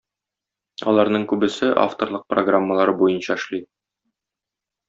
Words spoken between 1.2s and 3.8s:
күбесе авторлык программалары буенча эшли